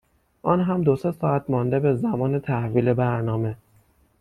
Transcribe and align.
آنهم 0.43 0.81
دو 0.83 0.95
سه 0.95 1.11
ساعت 1.11 1.49
مانده 1.49 1.79
به 1.79 1.95
زمان 1.95 2.39
تحویل 2.39 2.93
برنامه. 2.93 3.55